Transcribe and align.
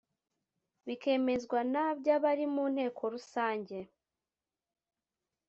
bikemezwa 0.85 1.59
na 1.73 1.83
by 1.99 2.07
abari 2.15 2.45
mu 2.53 2.63
inteko 2.69 3.01
rusange 3.13 3.79